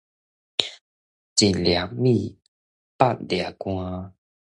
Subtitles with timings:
[0.03, 0.07] 一粒米，
[2.97, 3.15] 百粒
[3.59, 3.65] 汗